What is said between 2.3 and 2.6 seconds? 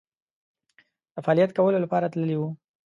وو.